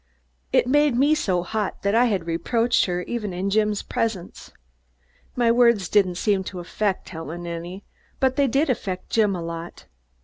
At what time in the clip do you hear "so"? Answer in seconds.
1.13-1.43